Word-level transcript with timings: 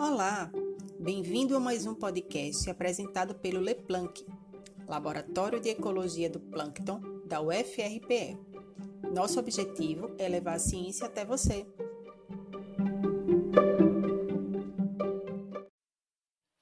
Olá, 0.00 0.48
bem-vindo 1.00 1.56
a 1.56 1.60
mais 1.60 1.84
um 1.84 1.92
podcast 1.92 2.70
apresentado 2.70 3.34
pelo 3.34 3.58
LePlanck, 3.58 4.24
Laboratório 4.86 5.58
de 5.58 5.70
Ecologia 5.70 6.30
do 6.30 6.38
Plâncton 6.38 7.00
da 7.26 7.40
UFRPE. 7.40 8.38
Nosso 9.12 9.40
objetivo 9.40 10.14
é 10.16 10.28
levar 10.28 10.52
a 10.52 10.58
ciência 10.60 11.08
até 11.08 11.24
você. 11.24 11.66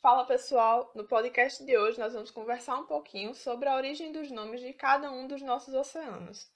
Fala 0.00 0.24
pessoal, 0.26 0.92
no 0.94 1.04
podcast 1.04 1.64
de 1.64 1.76
hoje 1.76 1.98
nós 1.98 2.12
vamos 2.12 2.30
conversar 2.30 2.78
um 2.78 2.86
pouquinho 2.86 3.34
sobre 3.34 3.68
a 3.68 3.74
origem 3.74 4.12
dos 4.12 4.30
nomes 4.30 4.60
de 4.60 4.72
cada 4.72 5.10
um 5.10 5.26
dos 5.26 5.42
nossos 5.42 5.74
oceanos. 5.74 6.48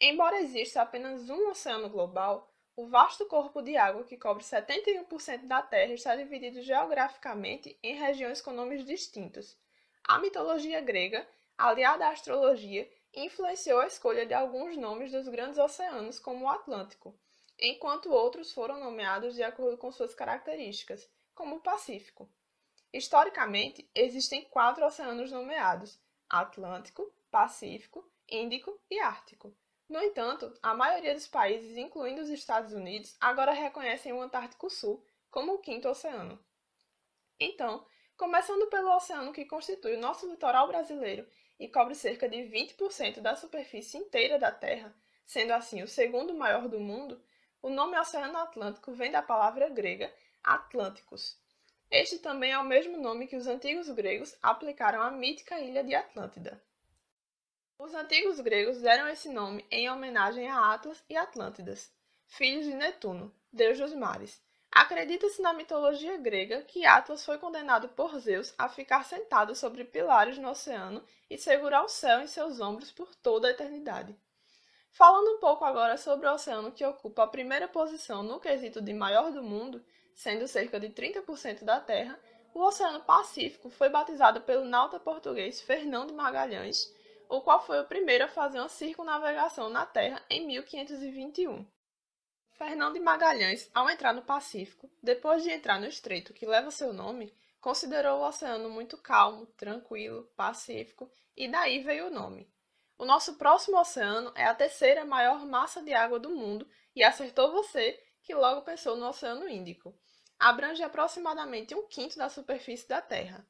Embora 0.00 0.40
exista 0.40 0.80
apenas 0.80 1.28
um 1.28 1.48
oceano 1.50 1.90
global, 1.90 2.48
o 2.76 2.86
vasto 2.86 3.26
corpo 3.26 3.60
de 3.60 3.76
água 3.76 4.04
que 4.04 4.16
cobre 4.16 4.42
71% 4.42 5.46
da 5.46 5.60
Terra 5.60 5.92
está 5.92 6.16
dividido 6.16 6.62
geograficamente 6.62 7.78
em 7.82 7.94
regiões 7.94 8.40
com 8.40 8.52
nomes 8.52 8.84
distintos. 8.84 9.58
A 10.04 10.18
mitologia 10.18 10.80
grega, 10.80 11.28
aliada 11.58 12.06
à 12.06 12.10
astrologia, 12.10 12.90
influenciou 13.14 13.80
a 13.80 13.86
escolha 13.86 14.24
de 14.24 14.34
alguns 14.34 14.76
nomes 14.76 15.12
dos 15.12 15.28
grandes 15.28 15.58
oceanos, 15.58 16.18
como 16.18 16.44
o 16.44 16.48
Atlântico, 16.48 17.14
enquanto 17.58 18.12
outros 18.12 18.52
foram 18.52 18.80
nomeados 18.80 19.34
de 19.34 19.42
acordo 19.42 19.76
com 19.76 19.92
suas 19.92 20.14
características, 20.14 21.08
como 21.34 21.56
o 21.56 21.60
Pacífico. 21.60 22.30
Historicamente, 22.92 23.88
existem 23.94 24.44
quatro 24.44 24.84
oceanos 24.84 25.30
nomeados: 25.30 26.00
Atlântico, 26.28 27.12
Pacífico, 27.30 28.08
Índico 28.28 28.80
e 28.90 28.98
Ártico. 29.00 29.54
No 29.90 30.00
entanto, 30.00 30.56
a 30.62 30.72
maioria 30.72 31.12
dos 31.12 31.26
países, 31.26 31.76
incluindo 31.76 32.22
os 32.22 32.28
Estados 32.28 32.72
Unidos, 32.72 33.16
agora 33.20 33.50
reconhecem 33.50 34.12
o 34.12 34.22
Antártico 34.22 34.70
Sul 34.70 35.04
como 35.32 35.54
o 35.54 35.58
quinto 35.58 35.88
oceano. 35.88 36.38
Então, 37.40 37.84
começando 38.16 38.68
pelo 38.68 38.94
oceano 38.94 39.32
que 39.32 39.44
constitui 39.44 39.96
o 39.96 40.00
nosso 40.00 40.30
litoral 40.30 40.68
brasileiro 40.68 41.26
e 41.58 41.66
cobre 41.66 41.96
cerca 41.96 42.28
de 42.28 42.36
20% 42.36 43.20
da 43.20 43.34
superfície 43.34 43.98
inteira 43.98 44.38
da 44.38 44.52
Terra, 44.52 44.94
sendo 45.26 45.50
assim 45.54 45.82
o 45.82 45.88
segundo 45.88 46.34
maior 46.34 46.68
do 46.68 46.78
mundo, 46.78 47.20
o 47.60 47.68
nome 47.68 47.98
Oceano 47.98 48.38
Atlântico 48.38 48.92
vem 48.92 49.10
da 49.10 49.20
palavra 49.22 49.68
grega 49.68 50.14
Atlânticos. 50.44 51.36
Este 51.90 52.20
também 52.20 52.52
é 52.52 52.58
o 52.58 52.64
mesmo 52.64 52.96
nome 52.96 53.26
que 53.26 53.34
os 53.34 53.48
antigos 53.48 53.90
gregos 53.90 54.38
aplicaram 54.40 55.02
à 55.02 55.10
mítica 55.10 55.58
ilha 55.58 55.82
de 55.82 55.96
Atlântida. 55.96 56.62
Os 57.82 57.94
antigos 57.94 58.38
gregos 58.40 58.82
deram 58.82 59.08
esse 59.08 59.30
nome 59.30 59.64
em 59.70 59.88
homenagem 59.88 60.46
a 60.50 60.74
Atlas 60.74 61.02
e 61.08 61.16
Atlântidas, 61.16 61.90
filhos 62.26 62.66
de 62.66 62.74
Netuno, 62.74 63.34
deus 63.50 63.78
dos 63.78 63.94
mares. 63.94 64.38
Acredita-se 64.70 65.40
na 65.40 65.54
mitologia 65.54 66.18
grega 66.18 66.60
que 66.60 66.84
Atlas 66.84 67.24
foi 67.24 67.38
condenado 67.38 67.88
por 67.88 68.18
Zeus 68.18 68.52
a 68.58 68.68
ficar 68.68 69.06
sentado 69.06 69.54
sobre 69.54 69.82
pilares 69.82 70.36
no 70.36 70.50
oceano 70.50 71.02
e 71.30 71.38
segurar 71.38 71.82
o 71.82 71.88
céu 71.88 72.20
em 72.20 72.26
seus 72.26 72.60
ombros 72.60 72.92
por 72.92 73.14
toda 73.14 73.48
a 73.48 73.50
eternidade. 73.50 74.14
Falando 74.90 75.36
um 75.36 75.40
pouco 75.40 75.64
agora 75.64 75.96
sobre 75.96 76.28
o 76.28 76.34
oceano 76.34 76.72
que 76.72 76.84
ocupa 76.84 77.22
a 77.22 77.28
primeira 77.28 77.66
posição 77.66 78.22
no 78.22 78.38
quesito 78.38 78.82
de 78.82 78.92
maior 78.92 79.32
do 79.32 79.42
mundo, 79.42 79.82
sendo 80.14 80.46
cerca 80.46 80.78
de 80.78 80.90
30% 80.90 81.64
da 81.64 81.80
Terra, 81.80 82.20
o 82.52 82.60
Oceano 82.60 83.00
Pacífico 83.00 83.70
foi 83.70 83.88
batizado 83.88 84.42
pelo 84.42 84.66
nauta 84.66 85.00
português 85.00 85.62
Fernão 85.62 86.06
de 86.06 86.12
Magalhães 86.12 86.92
o 87.30 87.40
qual 87.40 87.64
foi 87.64 87.80
o 87.80 87.86
primeiro 87.86 88.24
a 88.24 88.28
fazer 88.28 88.58
uma 88.58 88.68
circunnavegação 88.68 89.70
na 89.70 89.86
Terra 89.86 90.20
em 90.28 90.44
1521. 90.48 91.64
Fernão 92.50 92.92
de 92.92 92.98
Magalhães, 92.98 93.70
ao 93.72 93.88
entrar 93.88 94.12
no 94.12 94.22
Pacífico, 94.22 94.90
depois 95.00 95.44
de 95.44 95.50
entrar 95.50 95.80
no 95.80 95.86
estreito 95.86 96.34
que 96.34 96.44
leva 96.44 96.72
seu 96.72 96.92
nome, 96.92 97.32
considerou 97.60 98.18
o 98.18 98.26
oceano 98.26 98.68
muito 98.68 98.98
calmo, 98.98 99.46
tranquilo, 99.46 100.24
pacífico, 100.36 101.08
e 101.36 101.48
daí 101.48 101.78
veio 101.84 102.08
o 102.08 102.10
nome. 102.10 102.52
O 102.98 103.04
nosso 103.04 103.36
próximo 103.36 103.78
oceano 103.78 104.32
é 104.34 104.44
a 104.44 104.54
terceira 104.54 105.04
maior 105.04 105.46
massa 105.46 105.80
de 105.82 105.94
água 105.94 106.18
do 106.18 106.30
mundo 106.30 106.68
e 106.96 107.04
acertou 107.04 107.52
você 107.52 107.98
que 108.22 108.34
logo 108.34 108.62
pensou 108.62 108.96
no 108.96 109.08
Oceano 109.08 109.48
Índico. 109.48 109.96
Abrange 110.38 110.82
aproximadamente 110.82 111.74
um 111.74 111.86
quinto 111.86 112.18
da 112.18 112.28
superfície 112.28 112.88
da 112.88 113.00
Terra. 113.00 113.46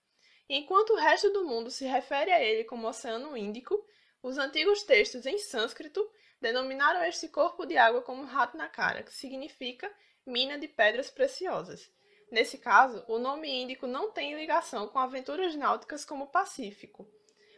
Enquanto 0.53 0.91
o 0.94 0.97
resto 0.97 1.31
do 1.31 1.44
mundo 1.44 1.71
se 1.71 1.87
refere 1.87 2.33
a 2.33 2.43
ele 2.43 2.65
como 2.65 2.88
Oceano 2.88 3.37
Índico, 3.37 3.87
os 4.21 4.37
antigos 4.37 4.83
textos 4.83 5.25
em 5.25 5.38
sânscrito 5.38 6.05
denominaram 6.41 7.05
este 7.05 7.28
corpo 7.28 7.65
de 7.65 7.77
água 7.77 8.03
como 8.03 8.25
Ratnakara, 8.25 9.05
que 9.05 9.15
significa 9.15 9.88
mina 10.27 10.59
de 10.59 10.66
pedras 10.66 11.09
preciosas. 11.09 11.88
Nesse 12.33 12.59
caso, 12.59 13.05
o 13.06 13.16
nome 13.16 13.49
índico 13.49 13.87
não 13.87 14.11
tem 14.11 14.34
ligação 14.34 14.88
com 14.88 14.99
aventuras 14.99 15.55
náuticas 15.55 16.05
como 16.05 16.33
Pacífico. 16.33 17.09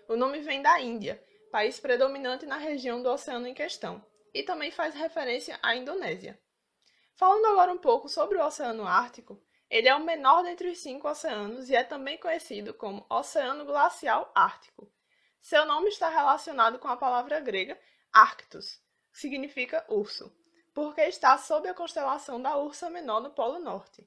O 0.07 0.15
nome 0.15 0.41
vem 0.41 0.61
da 0.61 0.79
Índia, 0.79 1.23
país 1.51 1.81
predominante 1.81 2.45
na 2.45 2.59
região 2.59 3.03
do 3.03 3.09
oceano 3.09 3.47
em 3.47 3.55
questão, 3.55 4.05
e 4.35 4.43
também 4.43 4.71
faz 4.71 4.95
referência 4.95 5.59
à 5.63 5.75
Indonésia. 5.75 6.39
Falando 7.15 7.47
agora 7.47 7.73
um 7.73 7.79
pouco 7.79 8.07
sobre 8.11 8.37
o 8.37 8.45
Oceano 8.45 8.87
Ártico, 8.87 9.43
ele 9.73 9.89
é 9.89 9.95
o 9.95 10.05
menor 10.05 10.43
dentre 10.43 10.69
os 10.69 10.81
cinco 10.81 11.09
oceanos 11.09 11.71
e 11.71 11.75
é 11.75 11.83
também 11.83 12.19
conhecido 12.19 12.75
como 12.75 13.07
Oceano 13.09 13.65
Glacial 13.65 14.31
Ártico. 14.35 14.93
Seu 15.41 15.65
nome 15.65 15.89
está 15.89 16.11
relacionado 16.11 16.79
com 16.79 16.89
a 16.89 16.97
palavra 16.97 17.41
grega 17.41 17.81
Arctus, 18.13 18.79
que 19.11 19.19
significa 19.19 19.83
urso, 19.89 20.31
porque 20.75 21.01
está 21.01 21.39
sob 21.39 21.67
a 21.67 21.73
constelação 21.73 22.41
da 22.41 22.55
Ursa 22.59 22.91
Menor 22.91 23.23
no 23.23 23.31
Polo 23.31 23.59
Norte. 23.61 24.07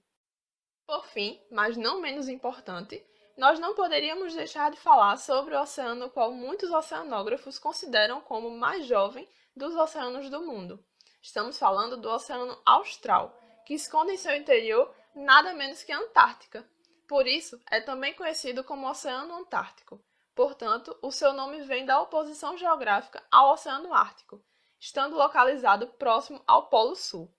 Por 0.86 1.04
fim, 1.08 1.42
mas 1.50 1.76
não 1.76 2.00
menos 2.00 2.30
importante, 2.30 3.04
nós 3.36 3.60
não 3.60 3.74
poderíamos 3.74 4.36
deixar 4.36 4.70
de 4.70 4.78
falar 4.78 5.18
sobre 5.18 5.56
o 5.56 5.60
oceano 5.60 6.12
qual 6.12 6.32
muitos 6.32 6.70
oceanógrafos 6.70 7.58
consideram 7.58 8.22
como 8.22 8.50
o 8.50 8.58
mais 8.60 8.86
jovem 8.86 9.28
dos 9.56 9.76
oceanos 9.76 10.30
do 10.30 10.46
mundo. 10.46 10.86
Estamos 11.24 11.58
falando 11.58 11.98
do 11.98 12.08
Oceano 12.08 12.56
Austral, 12.64 13.36
que 13.66 13.74
esconde 13.74 14.14
em 14.14 14.18
seu 14.18 14.36
interior 14.36 14.94
nada 15.16 15.54
menos 15.54 15.84
que 15.84 15.92
a 15.92 15.98
Antártica. 15.98 16.68
Por 17.08 17.28
isso, 17.28 17.60
é 17.70 17.82
também 17.82 18.14
conhecido 18.14 18.64
como 18.64 18.90
Oceano 18.90 19.36
Antártico. 19.36 20.04
Portanto, 20.36 20.98
o 21.02 21.12
seu 21.12 21.34
nome 21.34 21.62
vem 21.62 21.86
da 21.86 22.02
oposição 22.02 22.58
geográfica 22.58 23.24
ao 23.32 23.54
Oceano 23.54 23.94
Ártico, 23.94 24.44
estando 24.80 25.16
localizado 25.16 25.88
próximo 25.88 26.44
ao 26.46 26.68
Polo 26.68 26.96
Sul. 26.96 27.34